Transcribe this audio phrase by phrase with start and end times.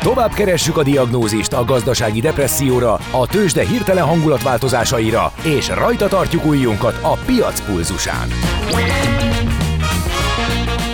[0.00, 6.98] Tovább keressük a diagnózist a gazdasági depresszióra, a tőzsde hirtelen hangulatváltozásaira, és rajta tartjuk ujjunkat
[7.02, 8.28] a piac pulzusán.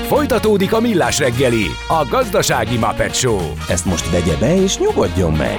[0.07, 3.41] Folytatódik a Millás reggeli, a gazdasági Muppet Show.
[3.69, 5.59] Ezt most vegye be és nyugodjon meg!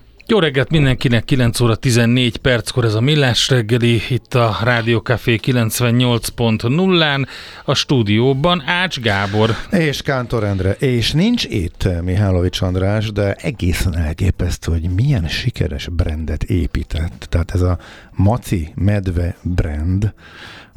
[0.25, 5.39] Jó reggelt mindenkinek, 9 óra 14 perckor ez a Millás reggeli, itt a Rádió Café
[5.43, 7.27] 98.0-án,
[7.65, 9.55] a stúdióban Ács Gábor.
[9.71, 16.43] És Kántor Endre, és nincs itt Mihálovics András, de egészen elképesztő, hogy milyen sikeres brandet
[16.43, 17.25] épített.
[17.29, 17.77] Tehát ez a
[18.11, 20.13] Maci Medve brand,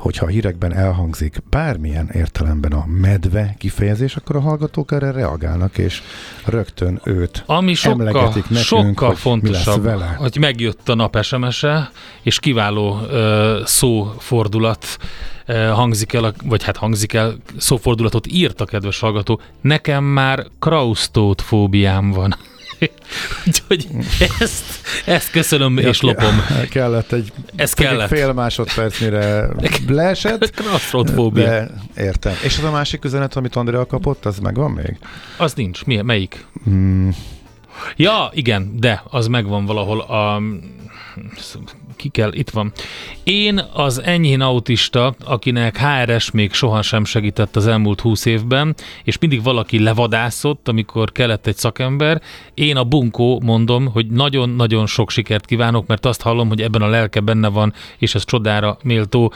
[0.05, 6.03] hogyha a hírekben elhangzik bármilyen értelemben a medve kifejezés, akkor a hallgatók erre reagálnak, és
[6.45, 10.15] rögtön őt Ami sokkal, emlegetik nekünk, sokkal hogy fontosabb, mi lesz vele.
[10.19, 11.91] hogy megjött a nap SMS-e,
[12.23, 14.87] és kiváló uh, szófordulat
[15.73, 19.41] hangzik el, vagy hát hangzik el, szófordulatot írt a kedves hallgató.
[19.61, 22.37] Nekem már Kraustót fóbiám van.
[23.47, 23.87] Úgyhogy
[24.39, 24.65] ezt,
[25.05, 26.41] ezt köszönöm és lopom.
[26.71, 28.09] Kellett egy Ez kellett.
[28.09, 29.49] fél másodperc, mire
[29.89, 30.51] leesett.
[30.57, 31.45] Kraustótfóbia.
[31.45, 32.35] De értem.
[32.45, 34.99] És az a másik üzenet, amit Andrea kapott, az megvan még?
[35.37, 35.85] Az nincs.
[35.85, 36.47] Mi, melyik?
[36.65, 37.15] Hmm,
[37.97, 40.41] Ja, igen, de az megvan valahol a...
[41.97, 42.73] Ki kell, itt van.
[43.23, 49.43] Én az enyhén autista, akinek HRS még sohasem segített az elmúlt húsz évben, és mindig
[49.43, 52.23] valaki levadászott, amikor kellett egy szakember.
[52.55, 56.89] Én a bunkó mondom, hogy nagyon-nagyon sok sikert kívánok, mert azt hallom, hogy ebben a
[56.89, 59.33] lelke benne van, és ez csodára méltó.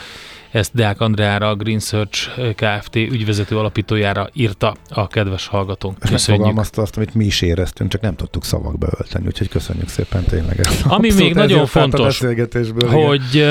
[0.51, 2.97] Ezt Deák Andreára, a Green Search Kft.
[2.97, 5.99] ügyvezető alapítójára írta a kedves hallgatónk.
[5.99, 6.27] Köszönjük.
[6.27, 10.61] megfogalmazta azt, amit mi is éreztünk, csak nem tudtuk szavakba ölteni, úgyhogy köszönjük szépen tényleg.
[10.61, 10.85] ezt.
[10.87, 12.49] Ami még nagyon fontos, igen.
[12.91, 13.47] hogy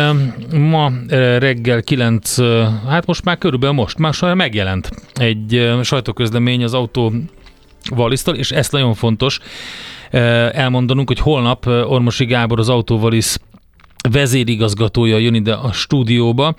[0.59, 0.91] ma
[1.37, 7.13] reggel 9, eh, hát most már körülbelül most, már megjelent egy sajtóközlemény az autó
[7.89, 9.39] Valisztól, és ez nagyon fontos
[10.51, 13.39] elmondanunk, hogy holnap Ormosi Gábor az Autóvalisz
[14.11, 16.55] vezérigazgatója jön ide a stúdióba,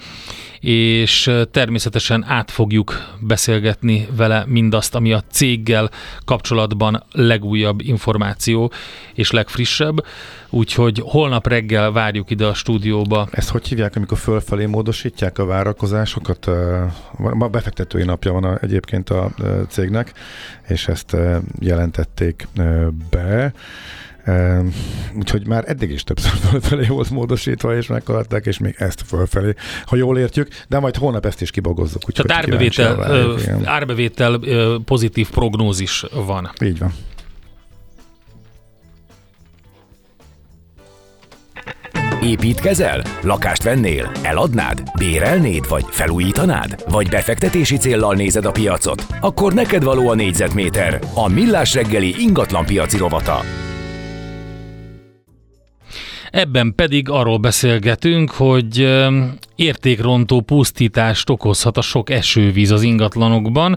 [0.60, 5.91] és természetesen át fogjuk beszélgetni vele mindazt, ami a céggel
[6.25, 8.72] kapcsolatban legújabb információ
[9.14, 10.04] és legfrissebb.
[10.50, 13.28] Úgyhogy holnap reggel várjuk ide a stúdióba.
[13.31, 16.50] Ezt hogy hívják, amikor fölfelé módosítják a várakozásokat?
[17.16, 19.30] Ma befektetői napja van egyébként a
[19.69, 20.12] cégnek,
[20.69, 21.16] és ezt
[21.59, 22.48] jelentették
[23.10, 23.53] be.
[25.16, 29.97] Úgyhogy már eddig is többször fölfelé volt módosítva, és meghaladták, és még ezt fölfelé, ha
[29.97, 32.03] jól értjük, de majd hónap ezt is kibogozzuk.
[32.09, 33.66] Úgyhogy Tehát árbevétel, igen.
[33.66, 34.41] árbevétel
[34.84, 36.50] pozitív prognózis van.
[36.62, 36.93] Így van.
[42.22, 43.03] Építkezel?
[43.22, 44.10] Lakást vennél?
[44.22, 44.83] Eladnád?
[44.99, 45.69] Bérelnéd?
[45.69, 46.84] Vagy felújítanád?
[46.89, 49.06] Vagy befektetési céllal nézed a piacot?
[49.21, 53.41] Akkor neked való a négyzetméter, a Millás reggeli ingatlan piaci rovata.
[56.38, 58.99] Ebben pedig arról beszélgetünk, hogy
[59.56, 63.76] értékrontó pusztítást okozhat a sok esővíz az ingatlanokban.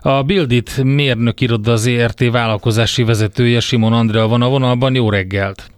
[0.00, 4.94] A Bildit mérnök iroda ZRT vállalkozási vezetője Simon Andrea van a vonalban.
[4.94, 5.73] Jó reggelt!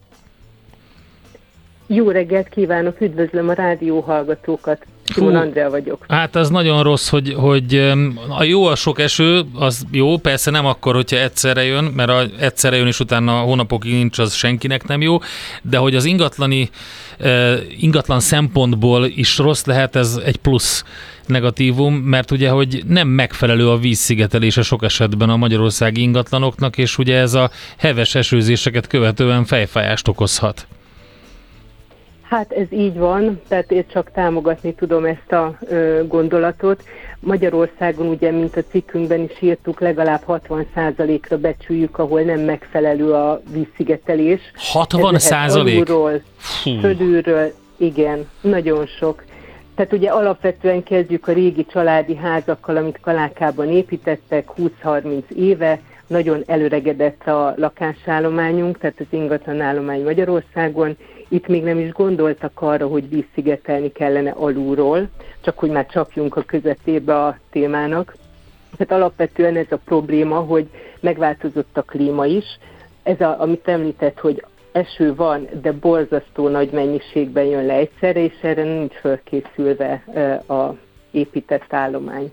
[1.87, 4.87] Jó reggelt kívánok, üdvözlöm a rádió hallgatókat.
[5.13, 5.35] Simon.
[5.35, 6.05] Andrea vagyok.
[6.09, 7.93] Hát az nagyon rossz, hogy, hogy
[8.29, 12.25] a jó a sok eső, az jó, persze nem akkor, hogyha egyszerre jön, mert a
[12.41, 15.19] egyszerre jön, és utána hónapokig nincs, az senkinek nem jó,
[15.63, 16.71] de hogy az ingatlani,
[17.21, 20.85] uh, ingatlan szempontból is rossz lehet, ez egy plusz
[21.27, 27.17] negatívum, mert ugye, hogy nem megfelelő a vízszigetelése sok esetben a magyarországi ingatlanoknak, és ugye
[27.17, 30.67] ez a heves esőzéseket követően fejfájást okozhat.
[32.29, 36.83] Hát ez így van, tehát én csak támogatni tudom ezt a ö, gondolatot.
[37.21, 44.41] Magyarországon ugye, mint a cikkünkben is írtuk, legalább 60%-ra becsüljük, ahol nem megfelelő a vízszigetelés.
[44.55, 45.89] 60 Ez lehet százalék?
[45.89, 46.21] Alulról,
[46.81, 49.25] fölülről, igen, nagyon sok.
[49.75, 54.49] Tehát ugye alapvetően kezdjük a régi családi házakkal, amit Kalákában építettek
[54.83, 60.97] 20-30 éve, nagyon előregedett a lakásállományunk, tehát az ingatlanállomány Magyarországon.
[61.29, 65.09] Itt még nem is gondoltak arra, hogy vízszigetelni kellene alulról,
[65.41, 68.17] csak hogy már csapjunk a közepébe a témának.
[68.77, 70.69] Tehát alapvetően ez a probléma, hogy
[71.01, 72.45] megváltozott a klíma is.
[73.03, 78.35] Ez, a, amit említett, hogy eső van, de borzasztó nagy mennyiségben jön le egyszerre, és
[78.43, 79.93] erre nincs fölkészülve
[80.49, 80.75] a
[81.11, 82.33] épített állomány.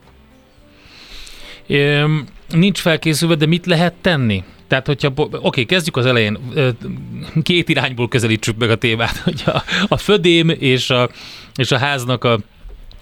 [2.50, 4.44] Nincs felkészülve, de mit lehet tenni?
[4.68, 6.38] Tehát, hogyha, oké, kezdjük az elején,
[7.44, 11.10] két irányból közelítsük meg a témát, hogy a, a födém és a,
[11.56, 12.40] és a háznak a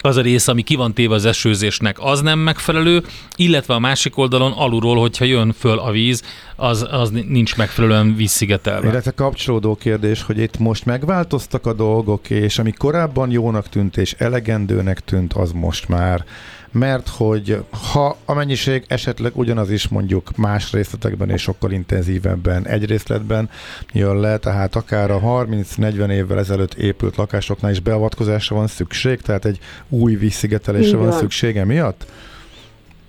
[0.04, 3.02] az a rész, ami ki van téve az esőzésnek, az nem megfelelő,
[3.36, 6.22] illetve a másik oldalon alulról, hogyha jön föl a víz,
[6.56, 8.88] az, az nincs megfelelően vízszigetelve.
[8.88, 14.14] Illetve kapcsolódó kérdés, hogy itt most megváltoztak a dolgok, és ami korábban jónak tűnt és
[14.18, 16.24] elegendőnek tűnt, az most már
[16.72, 22.84] mert hogy ha a mennyiség esetleg ugyanaz is mondjuk más részletekben és sokkal intenzívebben egy
[22.84, 23.50] részletben
[23.92, 29.44] jön le, tehát akár a 30-40 évvel ezelőtt épült lakásoknál is beavatkozásra van szükség, tehát
[29.44, 29.58] egy
[29.88, 32.06] új vízszigetelésre van szüksége miatt?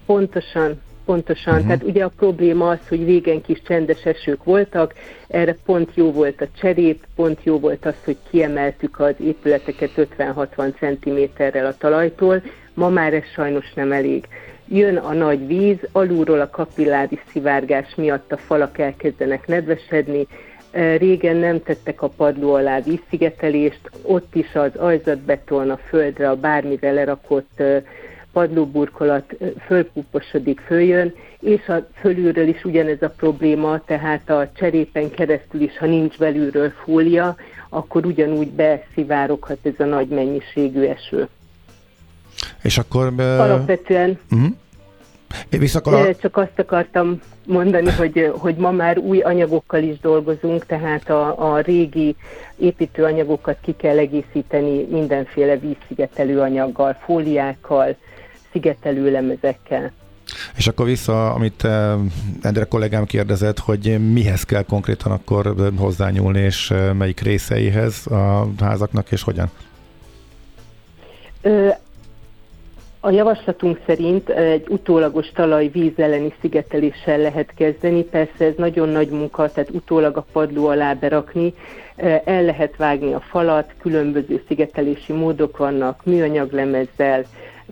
[0.06, 1.68] Pontosan, Pontosan, uh-huh.
[1.68, 4.94] tehát ugye a probléma az, hogy régen kis csendes esők voltak,
[5.28, 10.74] erre pont jó volt a cserép, pont jó volt az, hogy kiemeltük az épületeket 50-60
[10.80, 12.42] cm-rel a talajtól,
[12.74, 14.28] ma már ez sajnos nem elég.
[14.68, 20.28] Jön a nagy víz, alulról a kapilláris szivárgás miatt a falak elkezdenek nedvesedni,
[20.74, 26.92] Régen nem tettek a padló alá vízszigetelést, ott is az ajzatbeton a földre, a bármire
[26.92, 27.64] lerakott
[28.32, 29.36] padlóburkolat
[29.66, 35.86] fölpuposodik, följön, és a fölülről is ugyanez a probléma, tehát a cserépen keresztül is, ha
[35.86, 37.36] nincs belülről fólia,
[37.70, 41.28] akkor ugyanúgy beszivároghat ez a nagy mennyiségű eső.
[42.62, 43.14] És akkor...
[43.14, 43.42] Be...
[43.42, 44.20] Alapvetően...
[44.32, 44.50] Uh-huh.
[45.50, 46.16] Visszakar...
[46.18, 51.60] Csak azt akartam mondani, hogy, hogy ma már új anyagokkal is dolgozunk, tehát a, a
[51.60, 52.16] régi
[52.58, 57.96] építőanyagokat ki kell egészíteni mindenféle vízszigetelő anyaggal, fóliákkal,
[58.52, 59.92] szigetelő lemezekkel.
[60.56, 61.64] És akkor vissza, amit
[62.42, 69.24] Endre kollégám kérdezett, hogy mihez kell konkrétan akkor hozzányúlni, és melyik részeihez a házaknak, és
[69.24, 69.50] hogyan?
[73.06, 78.04] A javaslatunk szerint egy utólagos talaj-víz elleni szigeteléssel lehet kezdeni.
[78.04, 81.54] Persze ez nagyon nagy munka, tehát utólag a padló alá berakni.
[82.26, 87.24] El lehet vágni a falat, különböző szigetelési módok vannak, műanyaglemezzel,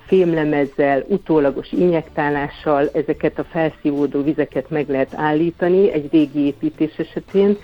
[0.06, 7.58] fémlemezzel, utólagos injektálással ezeket a felszívódó vizeket meg lehet állítani egy régi építés esetén,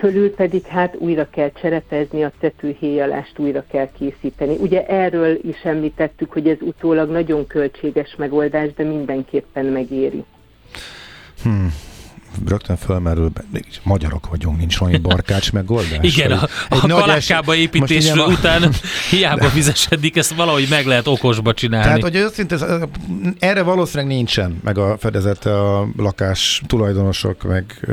[0.00, 4.56] fölül pedig hát újra kell cserepezni, a tetőhéjalást újra kell készíteni.
[4.56, 10.24] Ugye erről is említettük, hogy ez utólag nagyon költséges megoldás, de mindenképpen megéri.
[11.42, 11.72] Hmm
[12.46, 15.98] rögtön fölmerül, mégis magyarok vagyunk, nincs valami barkács megoldás.
[16.00, 18.26] Igen, a, a kalákába építésről a...
[18.26, 18.72] után
[19.10, 21.86] hiába fizesedik, ezt valahogy meg lehet okosba csinálni.
[21.86, 22.58] Tehát, hogy őszintén,
[23.38, 27.88] erre valószínűleg nincsen meg a fedezete a lakás tulajdonosok, meg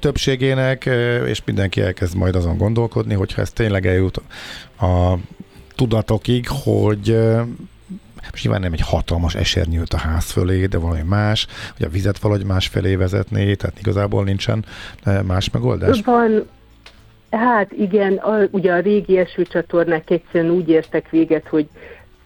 [0.00, 0.90] többségének,
[1.26, 4.22] és mindenki elkezd majd azon gondolkodni, hogyha ez tényleg eljut
[4.80, 5.18] a
[5.74, 7.16] tudatokig, hogy
[8.30, 11.46] most nyilván nem egy hatalmas esernyőt a ház fölé, de valami más,
[11.76, 14.64] hogy a vizet valahogy más felé vezetné, tehát igazából nincsen
[15.04, 16.00] eh, más megoldás?
[16.04, 16.48] Van,
[17.30, 21.68] hát igen, a, ugye a régi esőcsatornák egyszerűen úgy értek véget, hogy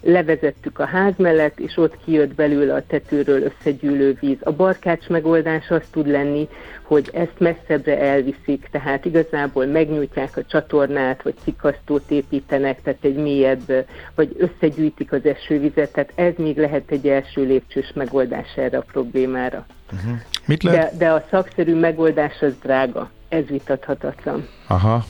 [0.07, 4.37] levezettük a ház mellett, és ott kijött belőle a tetőről összegyűlő víz.
[4.41, 6.49] A barkács megoldás az tud lenni,
[6.83, 13.87] hogy ezt messzebbre elviszik, tehát igazából megnyújtják a csatornát, vagy cikasztót építenek, tehát egy mélyebb,
[14.15, 19.67] vagy összegyűjtik az esővizet, tehát ez még lehet egy első lépcsős megoldás erre a problémára.
[19.93, 20.19] Uh-huh.
[20.45, 20.91] Mit lehet?
[20.91, 24.49] De, de a szakszerű megoldás az drága, ez vitathatatlan.
[24.67, 25.05] Aha.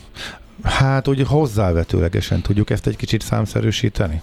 [0.63, 4.23] Hát úgy hozzávetőlegesen tudjuk ezt egy kicsit számszerűsíteni?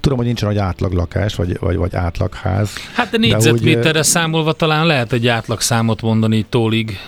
[0.00, 2.74] Tudom, hogy nincsen egy átlaglakás, vagy, vagy, vagy átlagház.
[2.94, 5.60] Hát de négyzetméterre úgy, számolva talán lehet egy átlag
[6.02, 6.98] mondani tólig.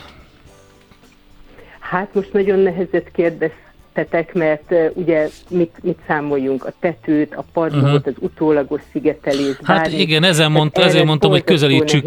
[1.80, 6.64] Hát most nagyon nehezet kérdeztetek, mert uh, ugye mit, mit számoljunk?
[6.64, 8.00] A tetőt, a padlót, uh-huh.
[8.04, 9.56] az utólagos szigetelés.
[9.62, 10.00] Hát bármi.
[10.00, 12.04] igen, ezen mondta, ezért mondtam, hogy közelítsük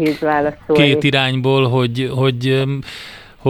[0.72, 2.64] két irányból, hogy, hogy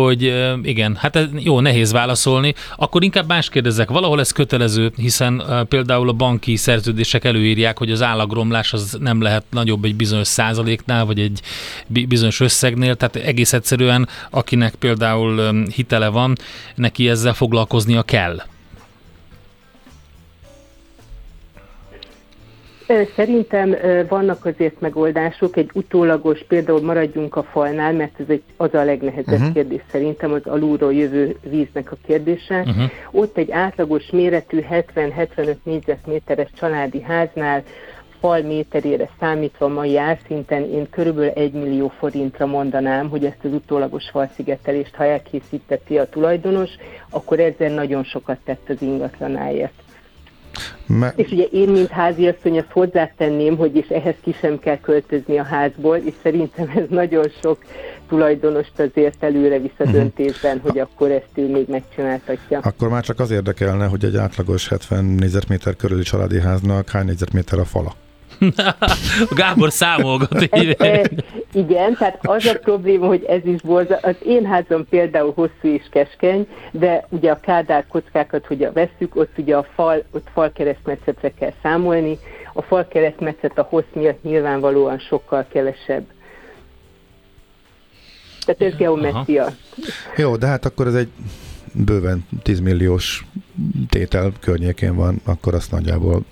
[0.00, 2.54] hogy igen, hát jó, nehéz válaszolni.
[2.76, 3.90] Akkor inkább más kérdezek.
[3.90, 9.44] Valahol ez kötelező, hiszen például a banki szerződések előírják, hogy az állagromlás az nem lehet
[9.50, 11.40] nagyobb egy bizonyos százaléknál, vagy egy
[11.86, 16.36] bizonyos összegnél, tehát egész egyszerűen, akinek például hitele van,
[16.74, 18.42] neki ezzel foglalkoznia kell.
[23.16, 23.76] Szerintem
[24.08, 29.38] vannak azért megoldások, egy utólagos, például maradjunk a falnál, mert ez egy, az a legnehezebb
[29.38, 29.52] uh-huh.
[29.52, 32.58] kérdés szerintem, az alulról jövő víznek a kérdése.
[32.58, 32.90] Uh-huh.
[33.10, 37.62] Ott egy átlagos méretű 70-75 négyzetméteres családi háznál
[38.20, 44.08] fal méterére számítva mai árszinten én körülbelül 1 millió forintra mondanám, hogy ezt az utólagos
[44.10, 46.70] falszigetelést, ha elkészíteti a tulajdonos,
[47.10, 49.84] akkor ezzel nagyon sokat tett az ingatlanáért.
[50.86, 55.38] Me- és ugye én, mint háziasszony, azt hozzátenném, hogy és ehhez ki sem kell költözni
[55.38, 57.58] a házból, és szerintem ez nagyon sok
[58.08, 59.96] tulajdonost azért előre visz a uh-huh.
[59.96, 62.58] döntésben, hogy akkor ezt ő még megcsináltatja.
[62.62, 67.58] Akkor már csak az érdekelne, hogy egy átlagos 70 négyzetméter körüli családi háznak hány négyzetméter
[67.58, 67.94] a fala?
[69.36, 70.40] Gábor számolgat.
[71.52, 73.98] igen, tehát az a probléma, hogy ez is borza.
[74.02, 79.16] Az én házam például hosszú és keskeny, de ugye a kádár kockákat, hogy a veszük,
[79.16, 82.18] ott ugye a fal, ott fal keresztmetszetre kell számolni.
[82.52, 86.04] A fal keresztmetszet a hossz miatt nyilvánvalóan sokkal kevesebb.
[88.44, 89.46] Tehát ez geometria.
[90.16, 91.08] Jó, de hát akkor ez egy
[91.72, 93.26] bőven 10 milliós
[93.88, 96.24] tétel környékén van, akkor azt nagyjából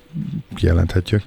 [0.55, 1.23] kijelenthetjük.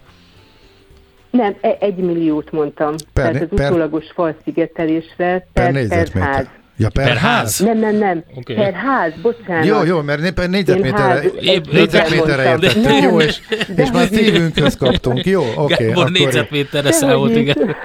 [1.29, 2.96] Nem, e- egy milliót mondtam.
[3.13, 6.46] Per, Tehát az per, utólagos falszigetelésre per, per, per ház.
[6.77, 7.60] Ja, per, per ház?
[7.60, 8.24] Nem, nem, nem.
[8.36, 8.55] Okay.
[8.55, 9.65] Per ház, bocsánat.
[9.65, 11.24] Jó, jó, mert per négyzetméterre,
[11.72, 13.39] négyzetméterre értettük, jó, és,
[13.75, 15.25] és már szívünkhöz kaptunk.
[15.25, 15.74] Jó, oké.
[15.74, 16.12] Okay, akkor...
[16.12, 17.75] négyzetméterre számolt, igen.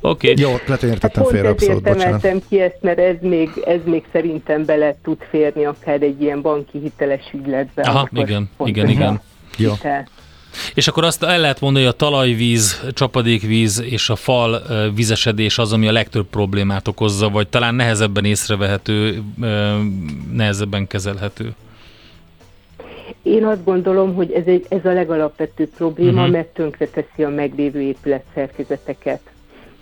[0.00, 0.30] Oké.
[0.30, 0.44] Okay.
[0.44, 2.26] Jó, lehet, hogy értettem hát félre abszolút, bocsánat.
[2.48, 6.78] ki ezt, mert ez még, ez még szerintem bele tud férni akár egy ilyen banki
[6.78, 7.82] hiteles ügyletbe.
[7.82, 9.20] Aha, igen, igen, igen.
[9.56, 9.70] Jó.
[9.70, 10.08] Hitel.
[10.74, 14.62] És akkor azt el lehet mondani, hogy a talajvíz, csapadékvíz és a fal
[14.94, 19.22] vizesedés az, ami a legtöbb problémát okozza, vagy talán nehezebben észrevehető,
[20.32, 21.54] nehezebben kezelhető.
[23.22, 26.34] Én azt gondolom, hogy ez, egy, ez a legalapvetőbb probléma, uh-huh.
[26.34, 29.20] mert tönkreteszi a meglévő épületszerkezeteket.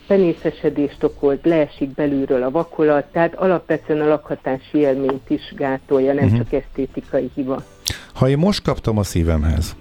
[0.06, 6.38] Penészesedést okoz, leesik belülről a vakolat, tehát alapvetően a lakhatási élményt is gátolja, nem uh-huh.
[6.38, 7.64] csak esztétikai hiba.
[8.12, 9.76] Ha én most kaptam a szívemhez,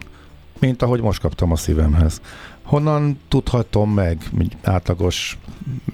[0.59, 2.21] mint ahogy most kaptam a szívemhez.
[2.63, 5.37] Honnan tudhatom meg, mint átlagos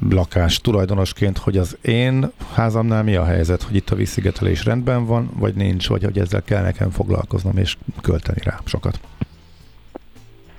[0.09, 5.29] lakás tulajdonosként, hogy az én házamnál mi a helyzet, hogy itt a vízszigetelés rendben van,
[5.39, 8.99] vagy nincs, vagy hogy ezzel kell nekem foglalkoznom és költeni rá sokat?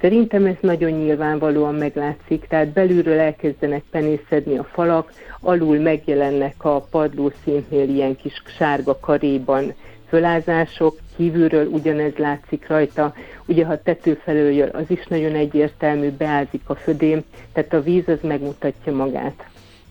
[0.00, 7.88] Szerintem ez nagyon nyilvánvalóan meglátszik, tehát belülről elkezdenek penészedni a falak, alul megjelennek a padlószintnél
[7.88, 9.74] ilyen kis sárga karéban
[10.14, 13.14] fölázások, kívülről ugyanez látszik rajta,
[13.46, 18.08] ugye ha tető felől jön, az is nagyon egyértelmű, beázik a födém, tehát a víz
[18.08, 19.46] az megmutatja magát.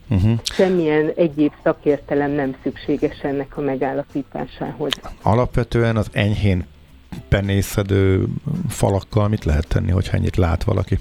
[0.09, 0.39] Uh-huh.
[0.43, 4.91] Semmilyen egyéb szakértelem nem szükséges ennek a megállapításához.
[5.21, 6.65] Alapvetően az enyhén
[7.27, 8.25] penészedő
[8.69, 10.97] falakkal mit lehet tenni, hogyha ennyit lát valaki?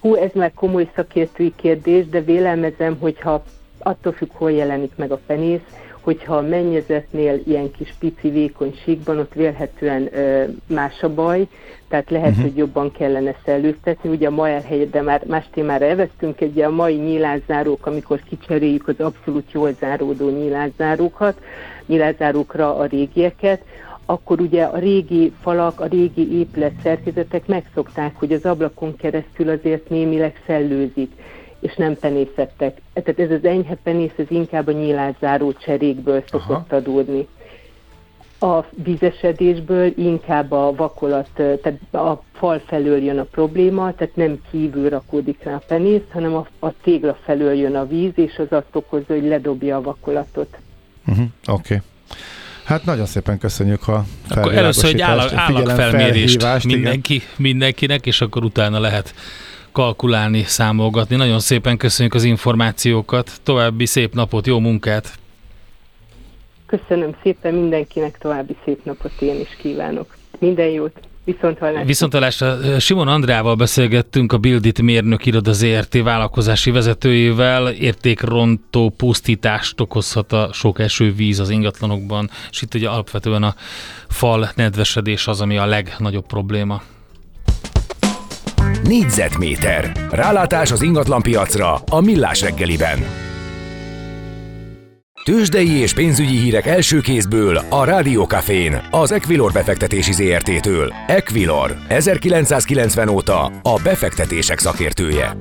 [0.00, 3.44] Hú, ez már komoly szakértői kérdés, de vélelmezem, hogyha
[3.78, 5.60] attól függ, hol jelenik meg a penész,
[6.08, 11.46] hogyha a mennyezetnél ilyen kis pici vékony síkban, ott vélhetően ö, más a baj,
[11.88, 12.44] tehát lehet, uh-huh.
[12.44, 14.10] hogy jobban kellene szellőztetni.
[14.10, 18.88] Ugye a ma elhelyett, de már más témára elvesztünk, egy a mai nyílászárók, amikor kicseréljük
[18.88, 21.40] az abszolút jól záródó nyílászárókat,
[21.86, 23.62] nyílászárókra a régieket,
[24.06, 29.88] akkor ugye a régi falak, a régi épület szerkezetek megszokták, hogy az ablakon keresztül azért
[29.88, 31.10] némileg szellőzik
[31.60, 32.80] és nem penészettek.
[32.92, 36.76] Tehát ez az enyhe penész, ez inkább a nyílászáró cserékből szokott Aha.
[36.76, 37.26] adódni.
[38.40, 44.88] A vízesedésből inkább a vakolat, tehát a fal felől jön a probléma, tehát nem kívül
[44.88, 48.66] rakódik rá a penész, hanem a, a tégla felől jön a víz, és az azt
[48.72, 50.56] okozza, hogy ledobja a vakolatot.
[51.06, 51.26] Uh-huh.
[51.46, 51.74] Oké.
[51.74, 51.78] Okay.
[52.64, 58.80] Hát nagyon szépen köszönjük a Akkor először egy állag, állagfelmérést mindenki, mindenkinek, és akkor utána
[58.80, 59.14] lehet
[59.78, 61.16] kalkulálni, számolgatni.
[61.16, 65.18] Nagyon szépen köszönjük az információkat, további szép napot, jó munkát!
[66.66, 70.16] Köszönöm szépen mindenkinek, további szép napot én is kívánok.
[70.38, 70.92] Minden jót!
[71.24, 71.84] Viszonthallásra.
[71.84, 72.78] Viszonthallásra.
[72.78, 77.68] Simon Andrával beszélgettünk, a Bildit mérnök iroda ZRT vállalkozási vezetőjével.
[77.68, 83.54] Értékrontó pusztítást okozhat a sok esővíz az ingatlanokban, és itt ugye alapvetően a
[84.08, 86.82] fal nedvesedés az, ami a legnagyobb probléma.
[88.82, 89.92] Négyzetméter.
[90.10, 92.98] Rálátás az ingatlanpiacra a Millás reggeliben.
[95.24, 100.94] Tőzsdei és pénzügyi hírek első kézből a Rádiókafén, az Equilor befektetési ZRT-től.
[101.06, 105.36] Equilor, 1990 óta a befektetések szakértője.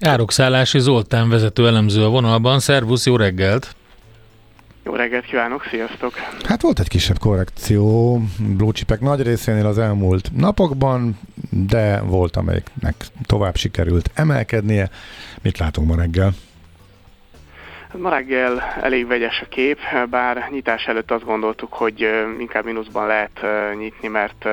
[0.00, 2.60] Árokszállási Zoltán vezető elemző a vonalban.
[2.60, 3.76] Szervusz, jó reggelt!
[4.84, 6.12] Jó reggelt kívánok, sziasztok!
[6.44, 11.18] Hát volt egy kisebb korrekció blue chipek nagy részénél az elmúlt napokban,
[11.64, 12.94] de volt amelyiknek
[13.26, 14.90] tovább sikerült emelkednie.
[15.42, 16.32] Mit látunk ma reggel?
[17.92, 19.78] Ma reggel elég vegyes a kép,
[20.10, 22.08] bár nyitás előtt azt gondoltuk, hogy
[22.38, 23.40] inkább mínuszban lehet
[23.78, 24.48] nyitni, mert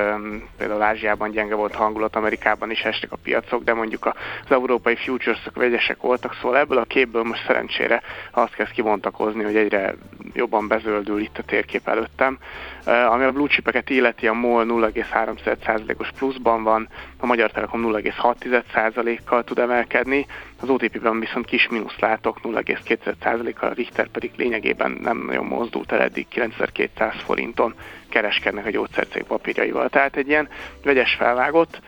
[0.58, 4.96] például Ázsiában gyenge volt a hangulat, Amerikában is estek a piacok, de mondjuk az európai
[4.96, 9.96] futures-ok vegyesek voltak, szóval ebből a képből most szerencsére azt kezd kibontakozni, hogy egyre
[10.34, 12.38] jobban bezöldül itt a térkép előttem.
[12.86, 19.60] Ami a blue chipeket illeti, a MOL 0,3%-os pluszban van, a Magyar Telekom 0,6%-kal tud
[19.60, 20.26] emelkedni,
[20.62, 26.02] az OTP-ben viszont kis mínusz látok, 0,2%-kal, a Richter pedig lényegében nem nagyon mozdult el
[26.02, 27.74] eddig 9200 forinton
[28.10, 29.90] kereskednek a gyógyszercég papírjaival.
[29.90, 30.50] Tehát egy ilyen
[30.84, 31.82] vegyes felvágott,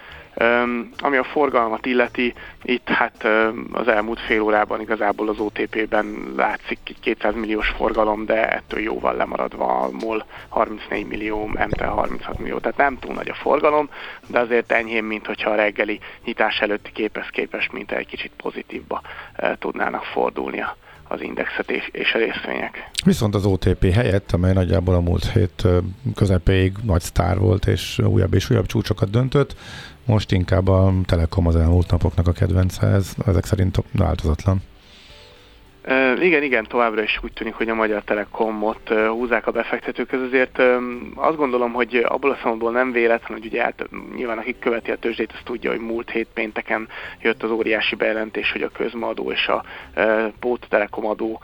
[0.99, 3.27] ami a forgalmat illeti, itt hát
[3.71, 9.79] az elmúlt fél órában igazából az OTP-ben látszik 200 milliós forgalom, de ettől jóval lemaradva
[9.79, 13.89] a MOL 34 millió, MTL 36 millió, tehát nem túl nagy a forgalom,
[14.27, 19.01] de azért enyhén, mint hogyha a reggeli nyitás előtti képes képes, mint egy kicsit pozitívba
[19.59, 20.63] tudnának fordulni
[21.07, 22.89] az indexet és a részvények.
[23.05, 25.67] Viszont az OTP helyett, amely nagyjából a múlt hét
[26.15, 29.55] közepéig nagy sztár volt, és újabb és újabb csúcsokat döntött,
[30.05, 34.62] most inkább a Telekom az elmúlt napoknak a kedvence, ez ezek szerint változatlan.
[36.19, 40.12] Igen, igen, továbbra is úgy tűnik, hogy a Magyar Telekomot húzzák a befektetők.
[40.12, 40.62] Ez azért
[41.15, 44.97] azt gondolom, hogy abból a szempontból nem véletlen, hogy ugye át, nyilván akik követi a
[44.97, 46.88] tőzsdét, azt tudja, hogy múlt hét pénteken
[47.21, 49.63] jött az óriási bejelentés, hogy a közmadó és a
[50.39, 51.41] Pót Telekom adó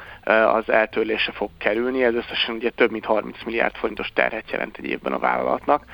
[0.53, 2.03] az eltörlése fog kerülni.
[2.03, 5.85] Ez összesen ugye több mint 30 milliárd forintos terhet jelent egy évben a vállalatnak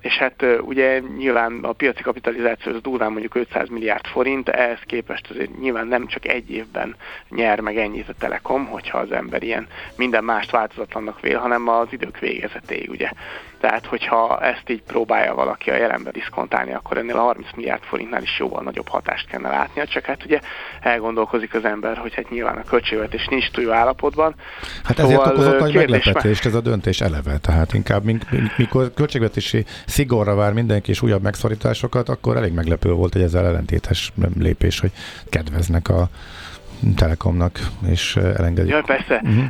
[0.00, 5.30] és hát ugye nyilván a piaci kapitalizáció az durván mondjuk 500 milliárd forint, ehhez képest
[5.30, 6.96] azért nyilván nem csak egy évben
[7.28, 11.86] nyer meg ennyit a Telekom, hogyha az ember ilyen minden mást változatlannak vél, hanem az
[11.90, 13.10] idők végezetéig, ugye.
[13.60, 18.22] Tehát, hogyha ezt így próbálja valaki a jelenben diszkontálni, akkor ennél a 30 milliárd forintnál
[18.22, 20.40] is jóval nagyobb hatást kellene látnia, csak hát ugye
[20.80, 24.34] elgondolkozik az ember, hogy hát nyilván a költségvetés nincs túl jó állapotban.
[24.84, 28.02] Hát ezért szóval okozott nagy meglepetést ez a döntés eleve, tehát inkább
[28.56, 34.12] mikor költségvetési szigorra vár mindenki és újabb megszorításokat, akkor elég meglepő volt egy ezzel ellentétes
[34.38, 34.90] lépés, hogy
[35.30, 36.08] kedveznek a
[36.96, 38.70] Telekomnak, és elengedik.
[38.70, 39.20] Ja, persze.
[39.24, 39.44] Uh-huh.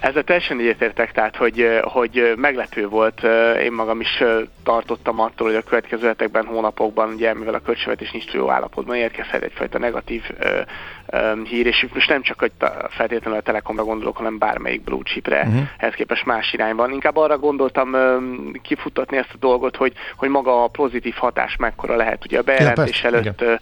[0.00, 3.22] Ezzel teljesen egyetértek, tehát hogy, hogy meglepő volt.
[3.62, 4.22] Én magam is
[4.64, 8.96] tartottam attól, hogy a következő hetekben, hónapokban, ugye, mivel a költségvetés nincs túl jó állapotban,
[8.96, 10.60] érkezhet egyfajta negatív ö,
[11.06, 12.52] ö, hír, és most nem csak hogy
[12.88, 15.62] feltétlenül a Telekomra gondolok, hanem bármelyik blue chipre, uh-huh.
[15.78, 16.92] ehhez képest más irányban.
[16.92, 18.16] Inkább arra gondoltam ö,
[18.62, 22.24] kifutatni ezt a dolgot, hogy, hogy maga a pozitív hatás mekkora lehet.
[22.24, 23.60] Ugye a bejelentés ja, előtt igen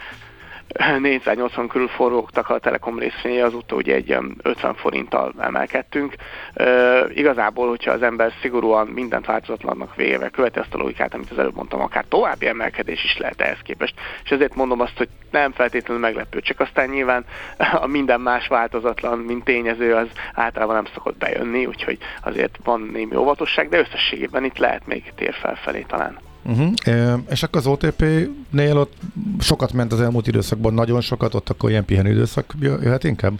[0.99, 6.15] 480 körül forrógtak a Telekom részvényei, azóta ugye egy 50 forinttal emelkedtünk.
[6.55, 11.39] E, igazából, hogyha az ember szigorúan mindent változatlannak véve követi azt a logikát, amit az
[11.39, 13.95] előbb mondtam, akár további emelkedés is lehet ehhez képest.
[14.25, 17.25] És ezért mondom azt, hogy nem feltétlenül meglepő, csak aztán nyilván
[17.83, 23.17] a minden más változatlan, mint tényező, az általában nem szokott bejönni, úgyhogy azért van némi
[23.17, 26.19] óvatosság, de összességében itt lehet még tér felfelé talán.
[26.45, 27.21] Uh-huh.
[27.31, 28.93] És akkor az OTP-nél ott
[29.41, 33.39] sokat ment az elmúlt időszakban, nagyon sokat, ott akkor ilyen pihenő időszak jöhet inkább?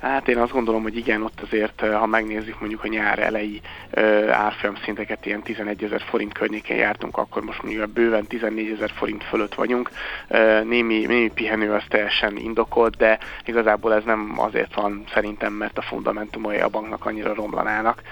[0.00, 3.60] Hát én azt gondolom, hogy igen, ott azért, ha megnézzük mondjuk a nyár elejé
[4.30, 9.24] árfolyam szinteket, ilyen 11 ezer forint környéken jártunk, akkor most mondjuk bőven 14 ezer forint
[9.24, 9.90] fölött vagyunk.
[10.64, 15.82] Némi, némi pihenő az teljesen indokolt, de igazából ez nem azért van szerintem, mert a
[15.82, 18.02] fundamentumai a banknak annyira romlanának,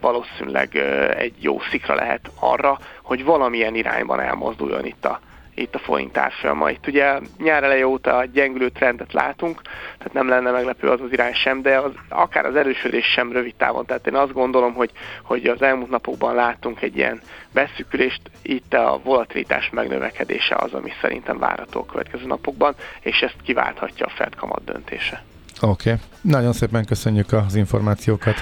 [0.00, 0.76] valószínűleg
[1.16, 5.20] egy jó szikra lehet arra, hogy valamilyen irányban elmozduljon itt a
[5.60, 6.70] itt a forint árfolyama.
[6.70, 9.60] Itt ugye nyár eleje óta gyengülő trendet látunk,
[9.98, 13.54] tehát nem lenne meglepő az az irány sem, de az, akár az erősödés sem rövid
[13.54, 13.86] távon.
[13.86, 14.90] Tehát én azt gondolom, hogy,
[15.22, 17.20] hogy az elmúlt napokban láttunk egy ilyen
[17.52, 24.06] beszűkülést, itt a volatilitás megnövekedése az, ami szerintem várható a következő napokban, és ezt kiválthatja
[24.06, 25.22] a Fed kamat döntése.
[25.60, 26.02] Oké, okay.
[26.20, 28.36] nagyon szépen köszönjük az információkat,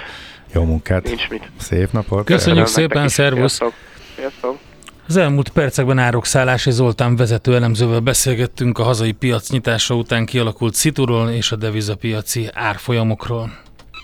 [0.54, 1.04] jó munkát!
[1.04, 1.50] Nincs mit.
[1.58, 2.24] Szép napot!
[2.24, 3.54] Köszönjük szépen, szervusz!
[3.54, 3.74] Sziasztok!
[4.16, 4.55] Sziasztok.
[5.08, 11.30] Az elmúlt percekben Árokszállási Zoltán vezető elemzővel beszélgettünk a hazai piac nyitása után kialakult szituról
[11.30, 13.52] és a devizapiaci árfolyamokról.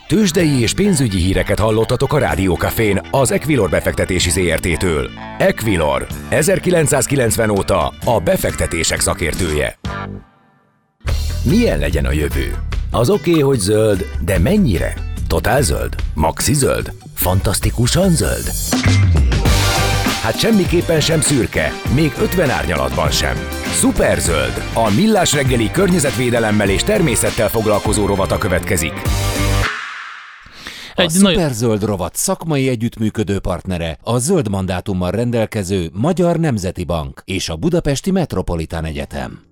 [0.07, 5.11] Tőzsdei és pénzügyi híreket hallottatok a Rádiókafén az Equilor befektetési ZRT-től.
[5.39, 9.79] Equilor, 1990 óta a befektetések szakértője.
[11.45, 12.55] Milyen legyen a jövő?
[12.91, 14.95] Az oké, okay, hogy zöld, de mennyire?
[15.27, 15.95] Totál zöld?
[16.15, 16.93] Maxi zöld?
[17.15, 18.51] Fantasztikusan zöld?
[20.23, 23.37] Hát semmiképpen sem szürke, még 50 árnyalatban sem.
[23.65, 28.93] Superzöld, a millás reggeli környezetvédelemmel és természettel foglalkozó rovata következik.
[30.95, 37.49] Egy a Superzöld rovat szakmai együttműködő partnere a zöld mandátummal rendelkező Magyar Nemzeti Bank és
[37.49, 39.52] a Budapesti Metropolitán Egyetem.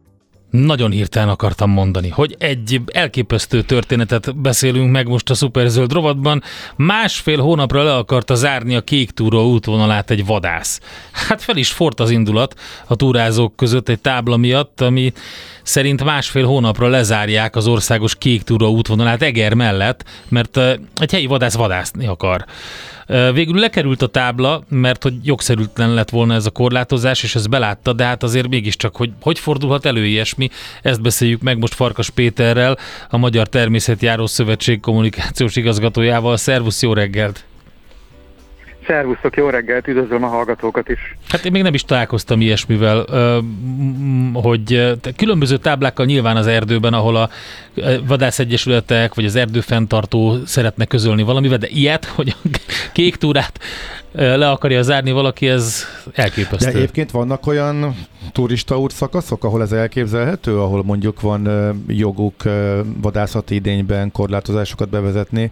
[0.50, 6.42] Nagyon hirtelen akartam mondani, hogy egy elképesztő történetet beszélünk meg most a szuperzöld rovatban.
[6.76, 10.80] Másfél hónapra le akarta zárni a kék túró útvonalát egy vadász.
[11.28, 15.12] Hát fel is fort az indulat a túrázók között egy tábla miatt, ami
[15.62, 20.56] szerint másfél hónapra lezárják az országos kék túró útvonalát Eger mellett, mert
[20.98, 22.44] egy helyi vadász vadászni akar.
[23.32, 27.92] Végül lekerült a tábla, mert hogy jogszerűtlen lett volna ez a korlátozás, és ez belátta,
[27.92, 30.48] de hát azért mégiscsak, hogy hogy fordulhat elő ilyesmi,
[30.82, 36.36] ezt beszéljük meg most Farkas Péterrel, a Magyar Természetjáró Szövetség kommunikációs igazgatójával.
[36.36, 37.49] Szervusz, jó reggelt!
[38.86, 41.16] Szervusztok, jó reggelt, üdvözlöm a hallgatókat is.
[41.28, 43.04] Hát én még nem is találkoztam ilyesmivel,
[44.32, 47.28] hogy különböző táblákkal nyilván az erdőben, ahol a
[48.06, 52.48] vadászegyesületek vagy az erdőfenntartó szeretne közölni valamivel, de ilyet, hogy a
[52.92, 53.58] kék túrát
[54.12, 56.70] le akarja zárni valaki, ez elképesztő.
[56.70, 57.94] De egyébként vannak olyan
[58.32, 61.48] turista út szakaszok, ahol ez elképzelhető, ahol mondjuk van
[61.88, 62.42] joguk
[63.02, 65.50] vadászati idényben korlátozásokat bevezetni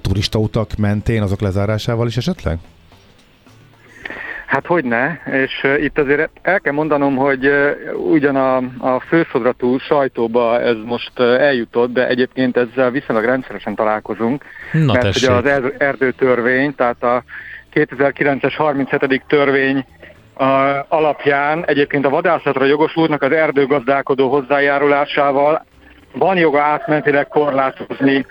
[0.00, 2.58] turista utak mentén, azok lezárásával is esetleg?
[4.50, 9.00] Hát hogy ne, és uh, itt azért el kell mondanom, hogy uh, ugyan a, a
[9.00, 15.28] főszodratú sajtóba ez most uh, eljutott, de egyébként ezzel viszonylag rendszeresen találkozunk, Na mert tessék.
[15.28, 17.24] ugye az er, erdőtörvény, tehát a
[17.74, 19.22] 2009-es 37.
[19.26, 19.84] törvény
[20.88, 25.64] alapján egyébként a vadászatra jogosultnak az erdőgazdálkodó hozzájárulásával
[26.12, 28.26] van joga átmentileg korlátozni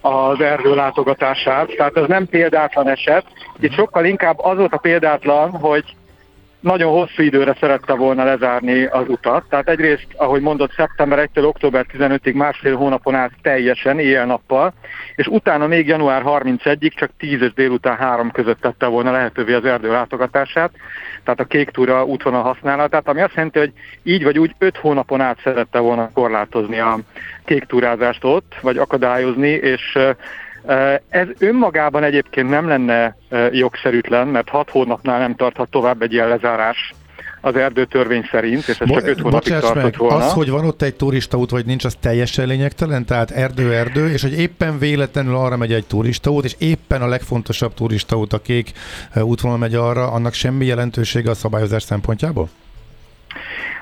[0.00, 1.66] az erdő látogatását.
[1.76, 3.24] Tehát ez nem példátlan eset.
[3.58, 5.84] Itt sokkal inkább az volt a példátlan, hogy
[6.60, 9.44] nagyon hosszú időre szerette volna lezárni az utat.
[9.48, 14.72] Tehát egyrészt, ahogy mondott, szeptember 1-től október 15-ig másfél hónapon át teljesen, éjjel-nappal,
[15.16, 19.64] és utána még január 31-ig csak 10 és délután 3 között tette volna lehetővé az
[19.64, 20.70] erdő látogatását,
[21.24, 25.20] tehát a kék túra útvonal használatát, ami azt jelenti, hogy így vagy úgy 5 hónapon
[25.20, 26.98] át szerette volna korlátozni a
[27.44, 29.98] kék túrázást ott, vagy akadályozni, és
[31.08, 33.16] ez önmagában egyébként nem lenne
[33.52, 36.94] jogszerűtlen, mert hat hónapnál nem tarthat tovább egy ilyen lezárás
[37.40, 40.24] az erdőtörvény szerint, és ez csak öt hónapig tartott meg, volna.
[40.24, 44.38] Az, hogy van ott egy turistaút, vagy nincs, az teljesen lényegtelen, tehát erdő-erdő, és hogy
[44.38, 48.72] éppen véletlenül arra megy egy turistaút, és éppen a legfontosabb turistaút, a kék
[49.14, 52.48] útvonal megy arra, annak semmi jelentősége a szabályozás szempontjából?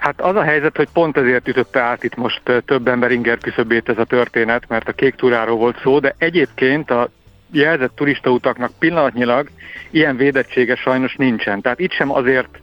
[0.01, 3.89] Hát az a helyzet, hogy pont ezért ütötte át itt most több ember inger küszöbét
[3.89, 7.09] ez a történet, mert a kék túráról volt szó, de egyébként a
[7.53, 9.49] jelzett turistautaknak pillanatnyilag
[9.91, 11.61] ilyen védettsége sajnos nincsen.
[11.61, 12.59] Tehát itt sem azért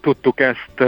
[0.00, 0.80] tudtuk ezt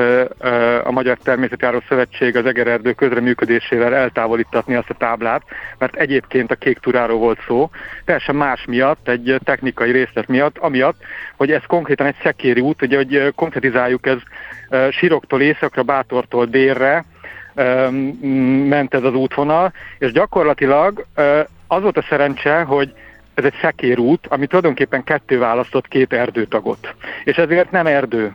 [0.85, 5.43] a Magyar Természetjáró Szövetség az Egererdő közreműködésével eltávolítatni azt a táblát,
[5.79, 7.71] mert egyébként a kék turáról volt szó,
[8.05, 10.97] teljesen más miatt, egy technikai részlet miatt, amiatt,
[11.37, 14.19] hogy ez konkrétan egy szekéri út, ugye, hogy konkretizáljuk, ez
[14.91, 17.05] Siroktól északra, Bátortól délre
[18.69, 21.07] ment ez az útvonal, és gyakorlatilag
[21.67, 22.93] az volt a szerencse, hogy
[23.35, 26.95] ez egy szekérút, ami tulajdonképpen kettő választott két erdőtagot.
[27.25, 28.35] És ezért nem erdő.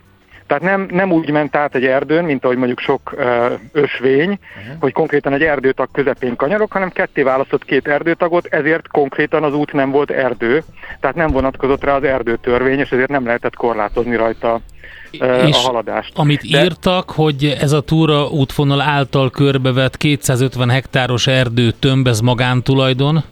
[0.52, 3.26] Tehát nem, nem úgy ment át egy erdőn, mint ahogy mondjuk sok uh,
[3.72, 4.80] ösvény, uh-huh.
[4.80, 9.74] hogy konkrétan egy erdőtag közepén kanyarok, hanem ketté választott két erdőtagot, ezért konkrétan az út
[9.74, 10.64] nem volt erdő,
[11.00, 14.62] tehát nem vonatkozott rá az erdőtörvény, és ezért nem lehetett korlátozni rajta
[15.20, 16.12] uh, és a haladást.
[16.16, 16.64] amit De...
[16.64, 23.24] írtak, hogy ez a túra útvonal által körbevett 250 hektáros erdő tömbez magántulajdon,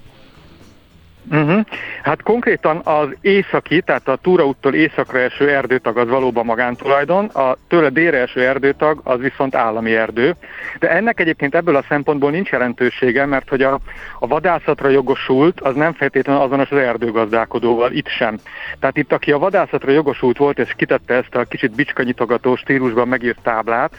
[1.32, 1.66] Uh-huh.
[2.04, 7.90] Hát konkrétan az északi, tehát a túraúttól északra eső erdőtag az valóban magántulajdon, a tőle
[7.90, 10.36] délre eső erdőtag az viszont állami erdő.
[10.80, 13.80] De ennek egyébként ebből a szempontból nincs jelentősége, mert hogy a,
[14.20, 18.38] a vadászatra jogosult, az nem feltétlenül azonos az erdőgazdálkodóval, itt sem.
[18.80, 23.42] Tehát itt, aki a vadászatra jogosult volt, és kitette ezt a kicsit bicskanyitogató stílusban megírt
[23.42, 23.92] táblát,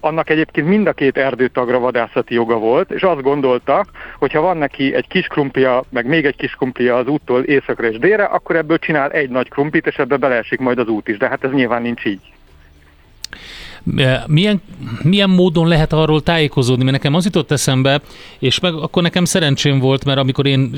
[0.00, 3.86] annak egyébként mind a két erdőtagra vadászati joga volt, és azt gondolta,
[4.18, 7.88] hogy ha van neki egy kis krumplia, meg még egy kis krumplia az úttól északra
[7.88, 11.16] és délre, akkor ebből csinál egy nagy krumplit, és ebbe beleesik majd az út is.
[11.16, 12.20] De hát ez nyilván nincs így.
[14.26, 14.60] Milyen,
[15.02, 16.84] milyen módon lehet arról tájékozódni?
[16.84, 18.00] Mert nekem az jutott eszembe,
[18.38, 20.74] és meg akkor nekem szerencsém volt, mert amikor én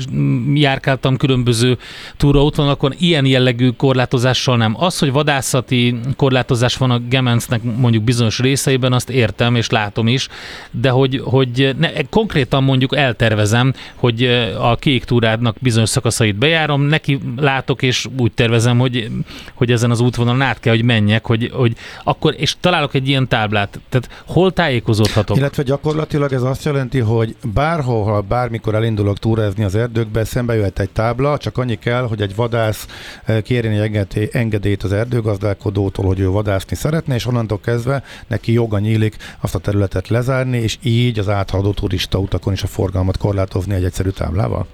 [0.53, 1.77] járkáltam különböző
[2.17, 4.75] túraúton, akkor ilyen jellegű korlátozással nem.
[4.83, 10.27] Az, hogy vadászati korlátozás van a Gemencnek mondjuk bizonyos részeiben, azt értem és látom is,
[10.71, 14.23] de hogy, hogy ne, konkrétan mondjuk eltervezem, hogy
[14.59, 19.09] a kék túrádnak bizonyos szakaszait bejárom, neki látok, és úgy tervezem, hogy,
[19.53, 23.07] hogy ezen az útvonalon át kell, hogy menjek, hogy, hogy akkor, és találok egy egy
[23.07, 23.79] ilyen táblát?
[23.89, 25.37] Tehát hol tájékozódhatok?
[25.37, 30.89] Illetve gyakorlatilag ez azt jelenti, hogy bárhol, bármikor elindulok túrázni az erdőkbe, szembe jöhet egy
[30.89, 32.87] tábla, csak annyi kell, hogy egy vadász
[33.25, 39.15] eh, kérni engedélyt az erdőgazdálkodótól, hogy ő vadászni szeretne, és onnantól kezdve neki joga nyílik
[39.39, 43.83] azt a területet lezárni, és így az áthaladó turista utakon is a forgalmat korlátozni egy
[43.83, 44.67] egyszerű táblával?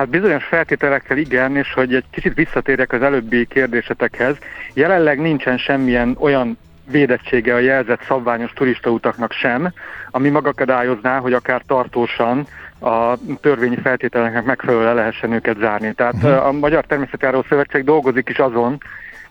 [0.00, 4.36] Hát bizonyos feltételekkel igen, és hogy egy kicsit visszatérjek az előbbi kérdésetekhez,
[4.74, 6.58] jelenleg nincsen semmilyen olyan
[6.90, 9.72] védettsége a jelzett szabványos turistautaknak sem,
[10.10, 12.46] ami megakadályozná, hogy akár tartósan
[12.80, 15.92] a törvényi feltételeknek megfelelően lehessen őket zárni.
[15.92, 16.46] Tehát uh-huh.
[16.46, 18.78] a Magyar Természetjáró Szövetség dolgozik is azon,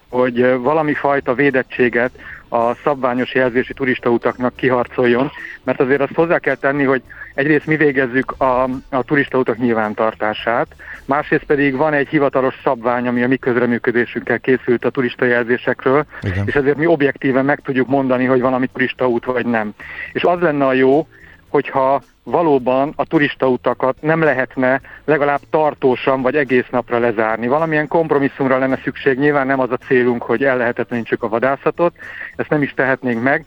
[0.10, 2.12] hogy valami fajta védettséget
[2.50, 5.32] a szabványos jelzési turistautaknak kiharcoljon,
[5.64, 7.02] mert azért azt hozzá kell tenni, hogy
[7.34, 10.68] egyrészt mi végezzük a, a turistautak nyilvántartását,
[11.06, 16.48] másrészt pedig van egy hivatalos szabvány, ami a mi közreműködésünkkel készült a turistajelzésekről, Igen.
[16.48, 19.74] és ezért mi objektíven meg tudjuk mondani, hogy valami turistaút vagy nem.
[20.14, 21.08] És az lenne a jó,
[21.50, 27.48] hogyha valóban a turistautakat nem lehetne legalább tartósan vagy egész napra lezárni.
[27.48, 31.96] Valamilyen kompromisszumra lenne szükség, nyilván nem az a célunk, hogy ellehetetlenítsük a vadászatot,
[32.36, 33.46] ezt nem is tehetnénk meg.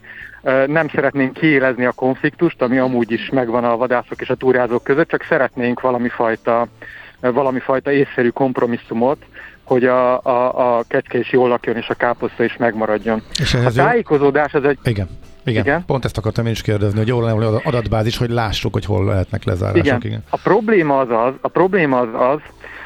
[0.65, 5.09] Nem szeretnénk kiélezni a konfliktust, ami amúgy is megvan a vadászok és a túrázók között,
[5.09, 6.67] csak szeretnénk valami fajta,
[7.19, 9.25] valami fajta észszerű kompromisszumot,
[9.63, 13.21] hogy a, a, a kecske is jól lakjon, és a káposzta is megmaradjon.
[13.39, 14.77] És a tájékozódás az egy...
[14.83, 15.07] Igen
[15.45, 18.85] igen, Igen, pont ezt akartam én is kérdezni, hogy jól lenne adatbázis, hogy lássuk, hogy
[18.85, 19.85] hol lehetnek lezárások.
[19.85, 20.01] Igen.
[20.03, 20.23] Igen.
[20.29, 22.39] A probléma az az, a probléma az az,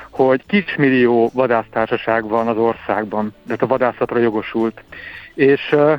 [0.09, 4.83] hogy kismillió vadásztársaság van az országban, tehát a vadászatra jogosult.
[5.33, 5.91] És uh,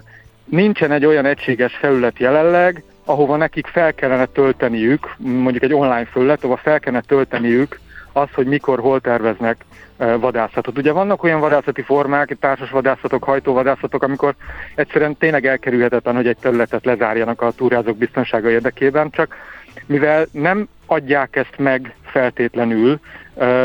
[0.44, 6.44] nincsen egy olyan egységes felület jelenleg, ahova nekik fel kellene tölteniük, mondjuk egy online felület,
[6.44, 7.80] ahova fel kellene tölteniük
[8.12, 9.64] az, hogy mikor, hol terveznek
[9.98, 10.78] vadászatot.
[10.78, 14.34] Ugye vannak olyan vadászati formák, társas vadászatok, hajtóvadászatok, amikor
[14.74, 19.36] egyszerűen tényleg elkerülhetetlen, hogy egy területet lezárjanak a túrázók biztonsága érdekében, csak
[19.86, 23.00] mivel nem adják ezt meg feltétlenül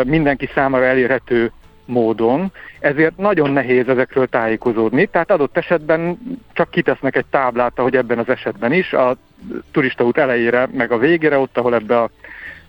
[0.03, 1.51] mindenki számára elérhető
[1.85, 5.05] módon, ezért nagyon nehéz ezekről tájékozódni.
[5.05, 6.17] Tehát adott esetben
[6.53, 9.15] csak kitesznek egy táblát, ahogy ebben az esetben is, a
[9.71, 12.09] turistaút elejére, meg a végére, ott, ahol ebbe a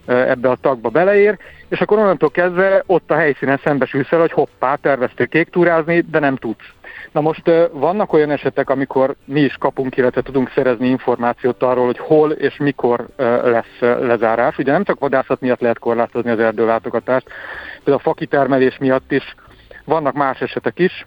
[0.07, 1.39] ebbe a tagba beleér,
[1.69, 6.19] és akkor onnantól kezdve ott a helyszínen szembesülsz el, hogy hoppá, terveztél kék túrázni, de
[6.19, 6.73] nem tudsz.
[7.13, 11.99] Na most vannak olyan esetek, amikor mi is kapunk, illetve tudunk szerezni információt arról, hogy
[11.99, 13.07] hol és mikor
[13.45, 14.59] lesz lezárás.
[14.59, 17.27] Ugye nem csak vadászat miatt lehet korlátozni az erdőlátogatást,
[17.75, 19.35] például a fakitermelés miatt is
[19.85, 21.07] vannak más esetek is,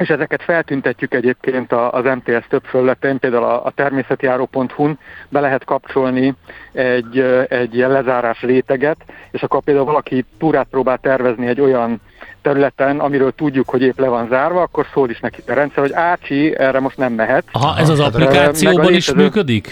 [0.00, 6.34] és ezeket feltüntetjük egyébként az MTS több felületén, például a, természetjáró.hu-n be lehet kapcsolni
[6.72, 8.96] egy, egy ilyen lezárás réteget,
[9.30, 12.00] és akkor például valaki túrát próbál tervezni egy olyan
[12.42, 15.92] területen, amiről tudjuk, hogy épp le van zárva, akkor szól is neki a rendszer, hogy
[15.92, 17.44] ácsi, erre most nem mehet.
[17.52, 19.68] Aha, ez az applikációban is működik?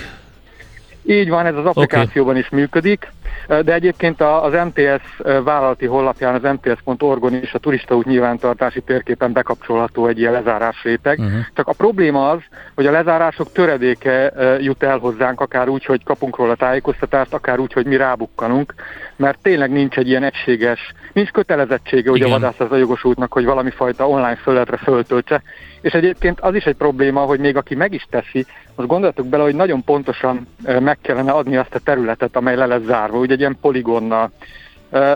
[1.03, 2.43] Így van, ez az applikációban okay.
[2.43, 3.13] is működik,
[3.47, 10.19] de egyébként az MTS vállalati honlapján, az mts.org-on is a turistaút nyilvántartási térképen bekapcsolható egy
[10.19, 11.19] ilyen lezárás réteg.
[11.19, 11.41] Uh-huh.
[11.55, 12.41] Csak a probléma az,
[12.75, 17.73] hogy a lezárások töredéke jut el hozzánk, akár úgy, hogy kapunk róla tájékoztatást, akár úgy,
[17.73, 18.75] hogy mi rábukkanunk,
[19.17, 23.71] mert tényleg nincs egy ilyen egységes, nincs kötelezettsége ugye a vadászat a jogosultnak, hogy valami
[23.71, 25.43] fajta online fölletre föltöltse,
[25.81, 29.43] és egyébként az is egy probléma, hogy még aki meg is teszi, most gondoltuk bele,
[29.43, 30.47] hogy nagyon pontosan
[30.81, 34.31] meg kellene adni azt a területet, amely le lesz zárva, ugye egy ilyen poligonnal.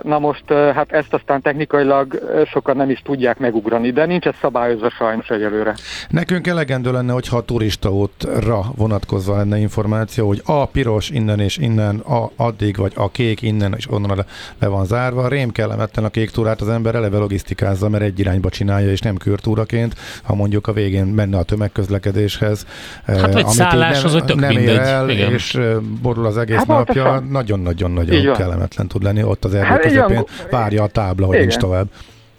[0.03, 4.91] Na most, hát ezt aztán technikailag sokan nem is tudják megugrani, de nincs ez szabályozva
[4.91, 5.75] sajnos egyelőre.
[6.09, 11.99] Nekünk elegendő lenne, hogyha a turistaútra vonatkozva lenne információ, hogy a piros innen és innen,
[11.99, 14.25] a addig, vagy a kék innen és onnan le,
[14.59, 15.29] le van zárva.
[15.29, 19.17] Rém kellemetlen a kék túrát az ember eleve logisztikázza, mert egy irányba csinálja, és nem
[19.17, 22.67] kürtúraként, ha mondjuk a végén menne a tömegközlekedéshez.
[23.07, 25.33] Hát, amit szállás, nem, az tök nem ér el, Igen.
[25.33, 25.59] és
[26.03, 30.83] borul az egész hát, napja, nagyon-nagyon-nagyon kellemetlen tud lenni ott az erdő hát, közepén várja
[30.83, 31.87] a tábla, hogy nincs tovább.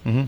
[0.05, 0.23] Uh-huh.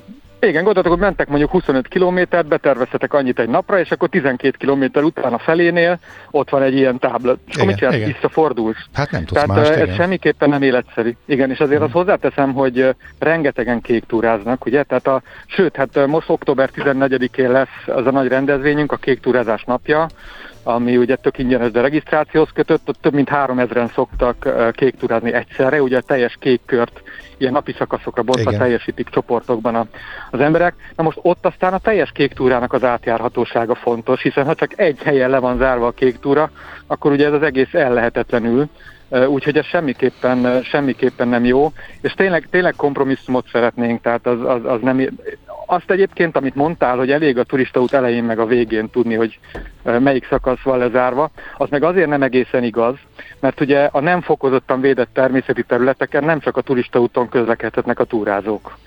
[0.48, 5.04] Igen, gondoltak, hogy mentek mondjuk 25 kilométert, beterveztetek annyit egy napra, és akkor 12 kilométer
[5.04, 6.00] után a felénél
[6.32, 7.36] ott van egy ilyen tábla.
[7.48, 7.96] És akkor mit Igen, csinálsz?
[7.96, 8.08] igen.
[8.08, 8.86] Visszafordulsz.
[8.94, 9.96] Hát nem tudsz Tehát mást, ez igen.
[9.96, 11.16] semmiképpen nem életszerű.
[11.26, 14.84] Igen, és azért azt hozzáteszem, hogy rengetegen kék túráznak, ugye?
[14.84, 19.64] Tehát a, sőt, hát most október 14-én lesz az a nagy rendezvényünk, a kék túrázás
[19.64, 20.08] napja,
[20.68, 25.82] ami ugye tök ingyenes, de regisztrációhoz kötött, ott több mint 3000-en szoktak kék túrázni egyszerre,
[25.82, 27.02] ugye a teljes kék kört
[27.38, 28.62] ilyen napi szakaszokra bontva Igen.
[28.62, 29.86] teljesítik csoportokban a,
[30.32, 30.76] az emberek.
[30.96, 35.02] Na most ott aztán a teljes kék túrának az átjárhatósága fontos, hiszen ha csak egy
[35.04, 36.52] helyen le van zárva a kék túra,
[36.88, 38.70] akkor ugye ez az egész ellehetetlenül,
[39.28, 44.82] úgyhogy ez semmiképpen, semmiképpen nem jó, és tényleg, tényleg kompromisszumot szeretnénk, tehát az, az, az
[44.82, 45.08] nem...
[45.66, 49.40] Azt egyébként, amit mondtál, hogy elég a turistaút elején meg a végén tudni, hogy
[49.84, 52.96] melyik szakasz van lezárva, az meg azért nem egészen igaz,
[53.40, 58.78] mert ugye a nem fokozottan védett természeti területeken nem csak a turistaúton közlekedhetnek a túrázók.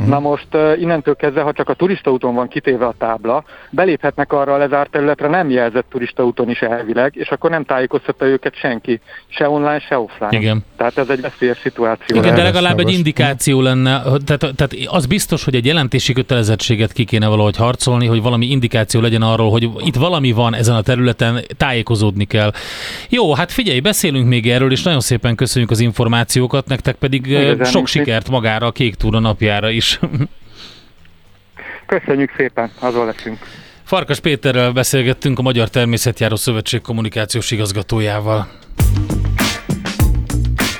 [0.00, 0.08] Mhm.
[0.08, 4.54] Na most uh, innentől kezdve, ha csak a turistaúton van kitéve a tábla, beléphetnek arra
[4.54, 9.48] a lezárt területre nem jelzett turistaúton is elvileg, és akkor nem tájékoztatta őket senki, se
[9.48, 10.28] online, se offline.
[10.38, 10.64] Igen.
[10.76, 12.16] Tehát ez egy veszélyes szituáció.
[12.16, 16.92] Igen, de legalább egy indikáció lenne, hogy- tehát, tehát az biztos, hogy egy jelentési kötelezettséget
[16.92, 20.82] ki kéne valahogy harcolni, hogy valami indikáció legyen arról, hogy itt valami van ezen a
[20.82, 22.50] területen, tájékozódni kell.
[23.08, 27.64] Jó, hát figyelj, beszélünk még erről, és nagyon szépen köszönjük az információkat, nektek pedig Igazán
[27.64, 29.85] sok sikert magára a Kék Túra napjára is.
[31.86, 33.38] Köszönjük szépen, azon leszünk.
[33.84, 38.48] Farkas Péterrel beszélgettünk a Magyar Természetjáró Szövetség kommunikációs igazgatójával.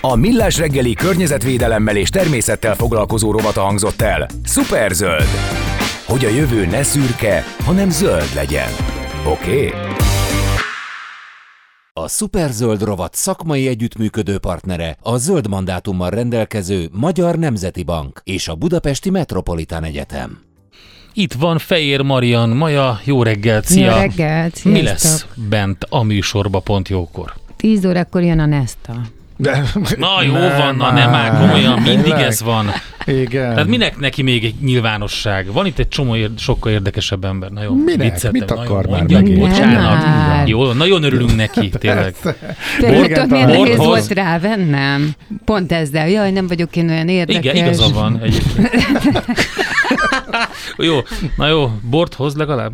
[0.01, 4.29] A Millás reggeli környezetvédelemmel és természettel foglalkozó rovata hangzott el.
[4.45, 5.29] Superzöld.
[6.07, 8.69] Hogy a jövő ne szürke, hanem zöld legyen.
[9.25, 9.67] Oké?
[9.67, 10.26] Okay?
[11.99, 18.55] A Superzöld rovat szakmai együttműködő partnere a zöld mandátummal rendelkező Magyar Nemzeti Bank és a
[18.55, 20.39] Budapesti Metropolitán Egyetem.
[21.13, 23.91] Itt van Fejér Marian, Maja, jó reggelt, szia!
[23.91, 24.85] Jó reggelt, Mi sziasztok.
[25.11, 27.33] lesz bent a műsorba pont jókor?
[27.57, 29.01] 10 órakor jön a Nesta.
[29.37, 29.63] De,
[29.99, 32.67] Na jó van, na nem már komolyan, mindig ez van.
[33.07, 33.51] Igen.
[33.51, 35.53] Tehát minek neki még egy nyilvánosság?
[35.53, 37.51] Van itt egy csomó ér- sokkal érdekesebb ember.
[37.51, 38.31] Na jó, Minek?
[38.33, 39.05] Mit Na jó, akar már?
[39.23, 40.03] Bocsánat.
[40.05, 40.49] Nem már.
[40.49, 42.15] Jó, nagyon örülünk neki, tényleg.
[42.79, 42.91] Tudod,
[43.31, 45.11] miért nehéz volt rávennem?
[45.45, 46.09] Pont ezzel.
[46.09, 47.43] Jaj, nem vagyok én olyan érdekes.
[47.45, 48.71] Igen, igaza van egyébként.
[50.77, 50.99] jó,
[51.37, 52.73] na jó, bort hoz legalább?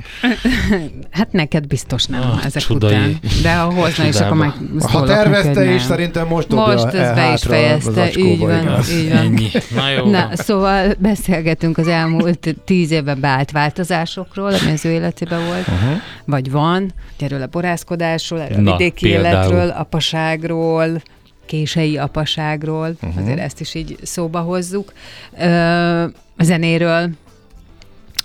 [1.10, 2.90] Hát neked biztos nem Ah, ezek csodai.
[2.94, 3.18] után.
[3.42, 7.14] De ha hozna is, akkor meg Ha tervezte is, szerintem most dobja Most el ez
[7.16, 8.62] be is fejezte, így van.
[8.62, 8.90] igaz?
[8.92, 9.18] Így van.
[9.18, 9.48] Ennyi.
[9.74, 10.10] Na jó.
[10.10, 16.00] Na, szóval beszélgetünk az elmúlt tíz évben beállt változásokról, ami az ő életében volt, uh-huh.
[16.24, 19.34] vagy van, erről a borászkodásról, erről Na, a vidéki például.
[19.52, 21.02] életről, apaságról,
[21.46, 23.22] kései apaságról, uh-huh.
[23.22, 24.92] azért ezt is így szóba hozzuk,
[25.38, 26.02] Ö,
[26.36, 27.10] a zenéről,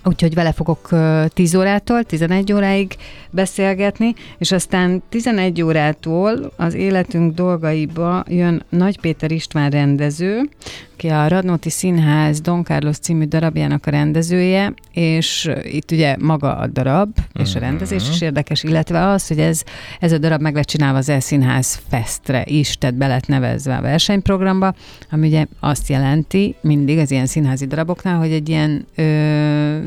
[0.08, 2.96] Úgyhogy vele fogok ö, 10 órától 11 óráig
[3.30, 10.50] beszélgetni, és aztán 11 órától az életünk dolgaiba jön Nagy Péter István rendező,
[10.94, 16.68] aki a Radnóti Színház Don Carlos című darabjának a rendezője, és itt ugye maga a
[16.68, 19.64] darab és a rendezés is érdekes, illetve az, hogy ez,
[20.00, 23.82] ez a darab meg lett csinálva az E-színház Festre is, tehát be lett nevezve a
[23.82, 24.74] versenyprogramba,
[25.12, 29.78] ami ugye azt jelenti mindig az ilyen színházi daraboknál, hogy egy ilyen ö,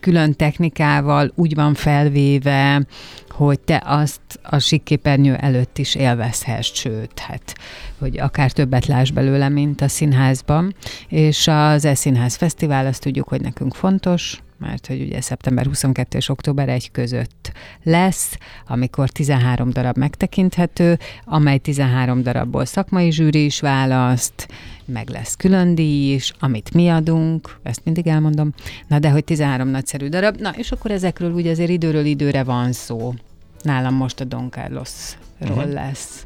[0.00, 2.86] külön technikával úgy van felvéve,
[3.28, 7.54] hogy te azt a sikképernyő előtt is élvezhess, sőt, hát,
[7.98, 10.74] hogy akár többet láss belőle, mint a színházban.
[11.08, 16.28] És az E-színház fesztivál, azt tudjuk, hogy nekünk fontos, mert hogy ugye szeptember 22 és
[16.28, 24.48] október 1 között lesz, amikor 13 darab megtekinthető, amely 13 darabból szakmai zsűri is választ,
[24.84, 28.52] meg lesz külön díj is, amit mi adunk, ezt mindig elmondom,
[28.88, 32.72] na de hogy 13 nagyszerű darab, na és akkor ezekről ugye azért időről időre van
[32.72, 33.14] szó.
[33.62, 35.72] Nálam most a Don Carlosról uh-huh.
[35.72, 36.24] lesz.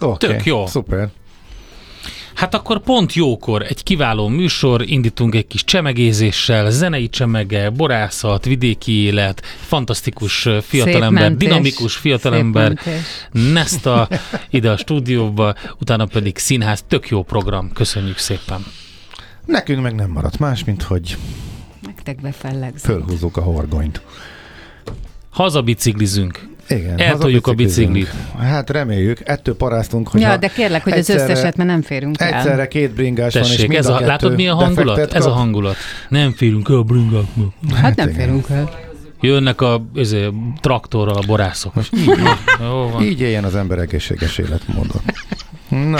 [0.00, 0.66] Oké, Tök jó.
[0.66, 1.10] Szuper.
[2.38, 8.92] Hát akkor pont jókor egy kiváló műsor, indítunk egy kis csemegézéssel, zenei csemege, borászat, vidéki
[8.92, 12.78] élet, fantasztikus fiatalember, dinamikus fiatalember.
[13.32, 14.08] Nesta
[14.50, 18.64] ide a stúdióba, utána pedig színház, tök jó program, köszönjük szépen.
[19.46, 21.16] Nekünk meg nem maradt más, mint hogy
[21.82, 22.84] Nektek befellegzünk.
[22.84, 24.00] fölhúzzuk a horgonyt.
[25.30, 26.47] Hazabiciklizünk.
[26.68, 28.14] Igen, Eltoljuk a hazabiciklizünk.
[28.38, 32.34] Hát reméljük, ettől paráztunk, hogy Ja, de kérlek, hogy az összeset, mert nem férünk el.
[32.34, 35.14] Egyszerre két bringás van, és Tessék, mind ez a a, kettő látod mi a hangulat?
[35.14, 35.76] Ez a hangulat.
[36.08, 37.52] Nem férünk el a bringáknak.
[37.74, 38.20] Hát nem igen.
[38.20, 38.86] férünk el.
[39.20, 41.74] Jönnek a ezért, traktorral a borászok.
[41.74, 42.06] Most így,
[42.60, 43.02] Jó van.
[43.02, 45.02] így éljen az ember egészséges életmódon.
[45.68, 45.98] Na,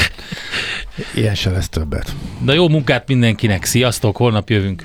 [1.15, 2.15] ilyen se lesz többet.
[2.41, 4.85] De jó munkát mindenkinek, sziasztok, holnap jövünk.